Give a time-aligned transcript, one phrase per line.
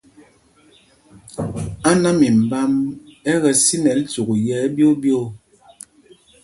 [1.89, 2.73] Áná mimbám
[3.31, 5.25] ɛ kɛ sinɛl cyûk yɛ̄ ɛɓyōō ɓyoo.